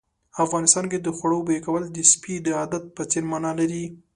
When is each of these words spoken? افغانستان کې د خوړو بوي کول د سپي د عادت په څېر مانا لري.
افغانستان 0.45 0.85
کې 0.91 0.97
د 1.01 1.07
خوړو 1.17 1.39
بوي 1.45 1.59
کول 1.65 1.83
د 1.91 1.97
سپي 2.11 2.35
د 2.41 2.47
عادت 2.59 2.83
په 2.97 3.03
څېر 3.11 3.23
مانا 3.31 3.51
لري. 3.59 3.85